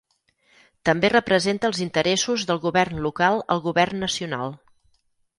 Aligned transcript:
També 0.89 1.09
representa 1.13 1.69
els 1.69 1.81
interessos 1.85 2.45
del 2.51 2.61
govern 2.63 3.01
local 3.07 3.37
al 3.57 3.61
govern 3.67 4.01
nacional. 4.05 4.57